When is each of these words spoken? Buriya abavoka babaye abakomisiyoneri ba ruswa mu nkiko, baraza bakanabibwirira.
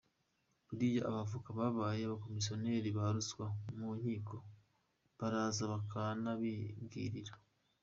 Buriya 0.67 1.01
abavoka 1.09 1.49
babaye 1.59 2.01
abakomisiyoneri 2.05 2.89
ba 2.97 3.05
ruswa 3.15 3.45
mu 3.77 3.87
nkiko, 3.99 4.35
baraza 5.19 5.63
bakanabibwirira. 5.71 7.33